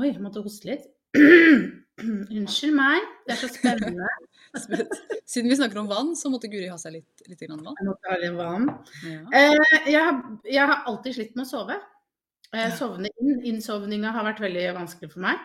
[0.00, 0.84] Oi, jeg måtte hoste litt.
[2.38, 4.10] Unnskyld meg, det er så spennende.
[5.30, 7.62] Siden vi snakker om vann, så måtte Guri ha seg litt, litt vann.
[7.68, 8.68] Jeg måtte ha litt vann.
[9.06, 9.22] Ja.
[9.38, 11.78] Eh, jeg, har, jeg har alltid slitt med å sove.
[12.50, 13.38] Eh, sovne inn.
[13.52, 15.42] Innsovninga har vært veldig vanskelig for meg.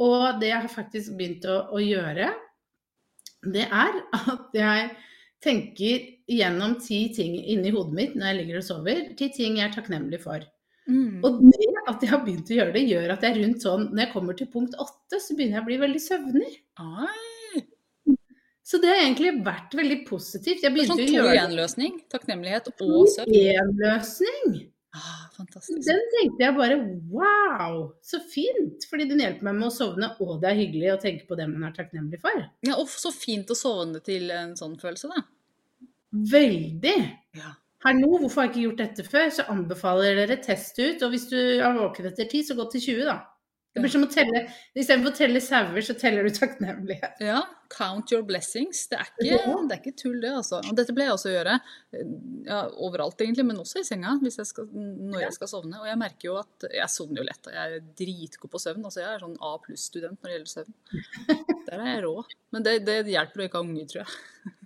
[0.00, 2.30] Og det jeg har faktisk begynt å, å gjøre,
[3.50, 4.90] det er at jeg
[5.40, 9.04] tenker gjennom ti ting inni hodet mitt når jeg ligger og sover.
[9.18, 10.44] Ti ting jeg er takknemlig for.
[10.90, 11.20] Mm.
[11.22, 14.02] Og det at jeg har begynt å gjøre det, gjør at jeg rundt sånn Når
[14.04, 16.50] jeg kommer til punkt åtte, så begynner jeg å bli veldig søvnig.
[16.82, 17.62] Ai,
[18.66, 20.62] Så det har egentlig vært veldig positivt.
[20.62, 21.46] Jeg det er sånn å gjøre i det.
[21.46, 21.96] én-løsning.
[22.12, 23.40] Takknemlighet og søvn.
[23.64, 24.60] En-løsning.
[24.94, 25.82] Ah, fantastisk.
[25.86, 26.76] Den tenkte jeg bare
[27.10, 28.86] wow, så fint.
[28.90, 31.46] Fordi den hjelper meg med å sovne, og det er hyggelig å tenke på det
[31.50, 32.46] man er takknemlig for.
[32.66, 35.26] Ja, og så fint å sovne til en sånn følelse, da.
[36.30, 36.96] Veldig.
[37.38, 37.54] Ja.
[37.80, 39.28] Hallo, hvorfor har jeg ikke gjort dette før?
[39.32, 41.00] Så anbefaler dere test ut.
[41.00, 43.20] Og hvis du er våken etter ti, så gå til 20, da.
[43.70, 44.40] Det blir som å telle
[44.74, 47.20] Istedenfor å telle sauer, så teller du takknemlighet.
[47.22, 47.38] Ja,
[47.70, 48.82] count your blessings.
[48.90, 49.38] Det er ikke,
[49.70, 50.58] det er ikke tull, det, altså.
[50.66, 51.56] Og dette pleier jeg også å gjøre.
[52.50, 55.80] Ja, overalt, egentlig, men også i senga hvis jeg skal, når jeg skal sovne.
[55.80, 57.52] Og jeg merker jo at jeg sovner jo lett.
[57.54, 58.84] Jeg er dritgod på søvn.
[58.90, 60.80] altså Jeg er sånn A pluss-student når det gjelder søvn.
[61.70, 62.16] Der er jeg rå.
[62.52, 64.58] Men det, det hjelper å ikke ha unger, tror jeg.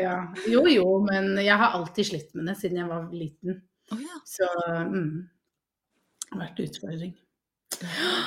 [0.00, 0.16] Ja.
[0.48, 3.58] Jo jo, men jeg har alltid slitt med det siden jeg var liten.
[3.92, 4.46] Oh, ja, Så
[4.88, 5.28] mm,
[6.22, 7.12] det har vært utfordring.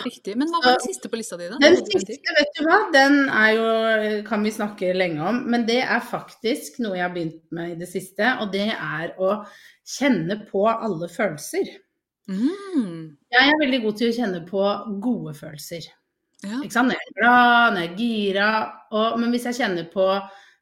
[0.03, 0.35] riktig.
[0.37, 1.57] Men hva var den siste på lista di, da?
[1.63, 3.67] Den siste, vet du hva, den er jo,
[4.27, 7.79] kan vi snakke lenge om, men det er faktisk noe jeg har begynt med i
[7.79, 9.31] det siste, og det er å
[9.97, 11.71] kjenne på alle følelser.
[12.27, 14.63] Mm, Jeg er veldig god til å kjenne på
[15.01, 15.87] gode følelser.
[16.43, 16.59] ja.
[16.61, 16.89] Ikke sant?
[16.91, 18.49] Når jeg er glad, når jeg er gira,
[18.91, 20.07] og, men hvis jeg kjenner på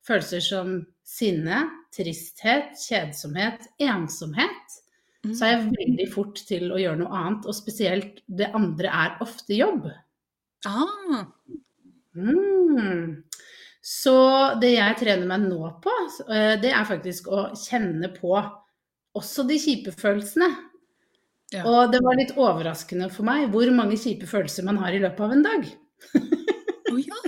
[0.08, 1.64] følelser som sinne,
[1.94, 4.80] tristhet, kjedsomhet, ensomhet,
[5.24, 5.32] Mm.
[5.40, 9.18] så er jeg veldig fort til å gjøre noe annet, og spesielt det andre er
[9.24, 9.86] ofte jobb.
[10.68, 11.26] Ah,
[12.16, 13.24] Mm.
[13.82, 14.14] Så
[14.62, 15.94] det jeg trener meg nå på,
[16.30, 18.36] eh, det er faktisk å kjenne på
[19.16, 20.50] også de kjipe følelsene.
[21.54, 21.64] Ja.
[21.66, 25.20] Og det var litt overraskende for meg hvor mange kjipe følelser man har i løpet
[25.26, 25.68] av en dag.
[26.94, 27.20] å ja.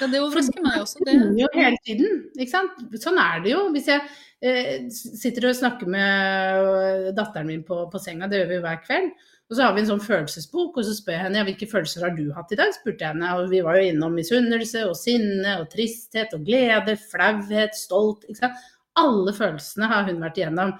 [0.00, 1.02] Ja, det overrasker meg også.
[1.04, 2.78] Det jo hele tiden, ikke sant.
[3.02, 3.66] Sånn er det jo.
[3.74, 4.00] Hvis jeg
[4.40, 8.80] eh, sitter og snakker med datteren min på, på senga, det gjør vi jo hver
[8.86, 9.12] kveld,
[9.50, 12.04] og så har vi en sånn følelsesbok, og så spør jeg henne ja, hvilke følelser
[12.06, 13.30] har du hatt i dag, spurte jeg henne.
[13.36, 18.44] Og vi var jo innom misunnelse og sinne og tristhet og glede, flauhet, stolt, ikke
[18.44, 18.68] sant.
[19.00, 20.76] Alle følelsene har hun vært igjennom.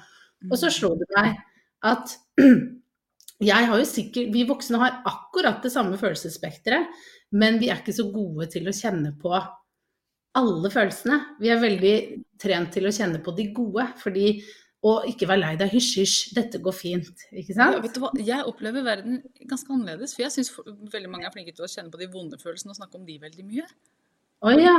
[0.49, 1.35] Og så slo det meg
[1.91, 2.15] at
[3.51, 6.87] jeg har jo sikkert Vi voksne har akkurat det samme følelsesspekteret,
[7.33, 9.33] men vi er ikke så gode til å kjenne på
[10.39, 11.19] alle følelsene.
[11.43, 11.95] Vi er veldig
[12.41, 14.41] trent til å kjenne på de gode, fordi
[14.87, 17.25] og ikke være lei deg, hysj, hysj, dette går fint.
[17.37, 17.83] Ikke Ja, sant?
[17.85, 18.11] vet du hva?
[18.17, 20.15] Jeg opplever verden ganske annerledes.
[20.17, 20.55] For jeg syns
[20.95, 23.19] veldig mange er flinke til å kjenne på de vonde følelsene og snakke om de
[23.21, 23.67] veldig mye.
[24.41, 24.77] Å ja.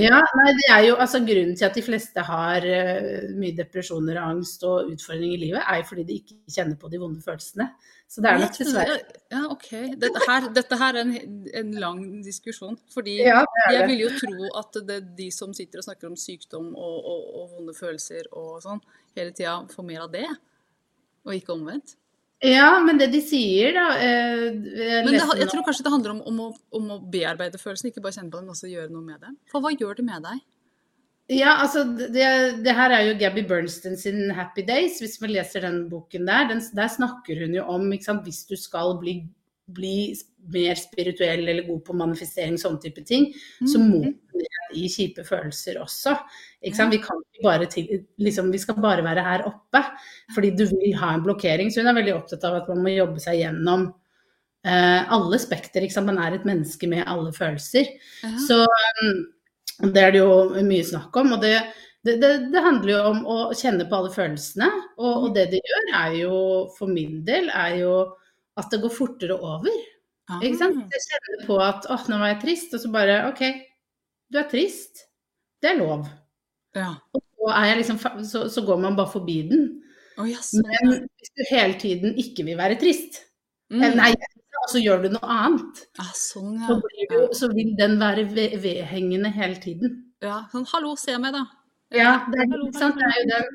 [0.00, 0.18] Ja.
[0.38, 4.30] Nei, det er jo altså grunnen til at de fleste har uh, mye depresjoner og
[4.30, 7.66] angst og utfordringer i livet, er jo fordi de ikke kjenner på de vonde følelsene.
[8.08, 8.96] Så det er nok dessverre
[9.28, 9.68] Ja, OK.
[10.00, 12.78] Dette her, dette her er en, en lang diskusjon.
[12.94, 16.16] Fordi Ja, det jeg vil jo tro at det, de som sitter og snakker om
[16.16, 18.80] sykdom og, og, og vonde følelser og sånn,
[19.20, 20.24] hele tida får mer av det.
[21.28, 21.98] Og ikke omvendt.
[22.44, 24.44] Ja, men det de sier, da eh,
[25.02, 28.04] Men det, jeg tror kanskje det handler om, om, å, om å bearbeide følelsen, ikke
[28.04, 29.32] bare kjenne på den, men også gjøre noe med det.
[29.50, 30.44] For hva gjør det med deg?
[31.34, 32.28] Ja, altså det,
[32.64, 35.02] det her er jo Gabby Bernstein sin 'Happy Days'.
[35.02, 38.56] Hvis man leser den boken der, den, der snakker hun jo om sant, hvis du
[38.56, 39.18] skal bli,
[39.74, 40.14] bli
[40.48, 43.26] mer spirituell eller god på manifestering, sånne type ting,
[43.68, 44.14] så må Mm.
[44.32, 46.14] du ned i kjipe følelser også.
[46.62, 46.92] Ikke sant?
[46.92, 49.82] Vi, kan bare til, liksom, vi skal bare være her oppe
[50.34, 51.70] fordi du vil ha en blokkering.
[51.70, 53.88] Så hun er veldig opptatt av at man må jobbe seg gjennom
[54.64, 55.84] eh, alle spekter.
[55.84, 56.08] Ikke sant?
[56.08, 57.90] Man er et menneske med alle følelser.
[58.24, 58.32] Ja.
[58.46, 61.32] Så um, det er det jo mye snakk om.
[61.36, 61.56] Og det,
[62.04, 64.70] det, det, det handler jo om å kjenne på alle følelsene.
[64.98, 66.40] Og, og det det gjør, er jo
[66.78, 67.98] for min del, er jo
[68.58, 69.70] at det går fortere over.
[70.28, 70.40] Ah.
[70.44, 70.80] Ikke sant?
[70.92, 73.42] Jeg kjenner på at åh, nå var jeg trist, og så bare OK,
[74.32, 75.04] du er trist.
[75.62, 76.04] Det er lov.
[76.76, 76.90] Ja.
[77.16, 79.62] Og så, er jeg liksom, så, så går man bare forbi den.
[80.18, 83.24] Oh, sånn, Men hvis du hele tiden ikke vil være trist,
[83.68, 83.82] Mm.
[83.84, 84.06] eh, nei,
[84.62, 86.70] og så gjør du noe annet, Ah, sånn, ja.
[86.70, 86.78] så,
[87.10, 89.90] du, så vil den være vedhengende hele tiden.
[90.24, 90.38] ja.
[90.52, 91.42] Sånn, hallo, se meg, da.
[91.92, 92.96] Ja, det er, Hallo, sant?
[92.96, 93.50] Det er jo den.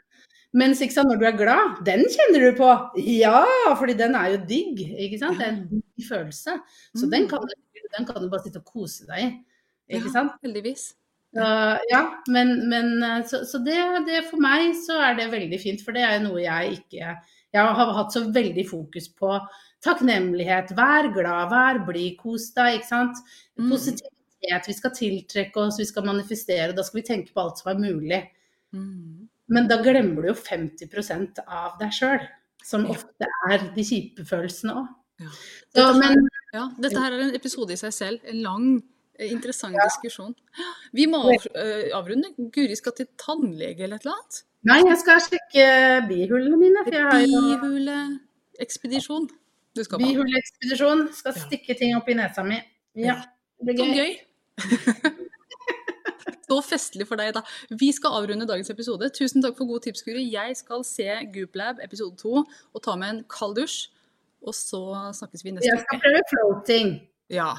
[0.54, 2.70] Mens sant, når du er glad, den kjenner du på.
[3.02, 3.40] Ja,
[3.80, 4.78] fordi den er jo digg.
[4.78, 5.40] ikke sant?
[5.40, 6.60] Det er en digg følelse.
[6.96, 7.30] Så den, Mm.
[7.30, 7.48] kan
[7.98, 9.32] den kan du bare sitte og kose deg i.
[9.98, 10.32] Ikke Ja, sant?
[10.44, 10.94] Heldigvis.
[11.36, 15.82] Uh, ja, men, men så, så det, det for meg så er det veldig fint,
[15.82, 17.08] for det er jo noe jeg ikke
[17.54, 19.40] Jeg har hatt så veldig fokus på
[19.82, 20.76] takknemlighet.
[20.78, 23.18] Vær glad, vær blid, kos deg, ikke sant.
[23.58, 24.68] Positivitet.
[24.68, 27.82] vi skal tiltrekke oss, vi skal manifestere, da skal vi tenke på alt som er
[27.82, 28.22] mulig.
[28.74, 29.28] Mm.
[29.54, 32.22] Men da glemmer du jo 50% av deg sjøl,
[32.64, 34.88] som ofte er de kjipe følelsene òg.
[35.22, 35.30] Ja.
[35.76, 36.16] Dette, her,
[36.56, 38.18] ja, dette her er en episode i seg selv.
[38.30, 38.66] En lang,
[39.20, 40.34] interessant interessant diskusjon.
[40.98, 42.28] Vi må eh, avrunde.
[42.54, 44.36] Guri skal til tannlege eller et eller annet.
[44.70, 45.66] nei, jeg skal sjekke
[46.10, 46.82] bihulene mine.
[46.90, 49.26] Bihuleekspedisjon.
[49.74, 51.00] Du skal bihuleekspedisjon.
[51.18, 52.60] Skal stikke ting opp i nesa mi.
[53.00, 53.16] Ja,
[53.62, 54.12] det blir gøy.
[56.54, 57.42] Så festlig for deg, da.
[57.74, 59.10] Vi skal avrunde dagens episode.
[59.18, 60.28] Tusen takk for gode tips, Guri.
[60.32, 63.90] Jeg skal se Gooplab episode to og ta med en kald dusj.
[64.46, 64.80] Og så
[65.16, 65.76] snakkes vi neste uke.
[65.78, 66.94] Jeg skal prøve floating
[67.32, 67.54] Ja.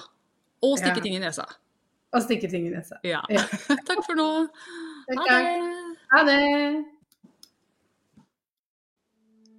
[0.62, 1.02] Og stikke Ja.
[1.02, 1.44] ting i nesa.
[2.14, 2.94] og stikke ting i nesa.
[3.04, 3.20] Ja.
[3.30, 3.42] Ja.
[3.88, 4.46] Takk for nå.
[5.08, 5.94] Takk, Ha det.
[6.12, 6.84] Ha det.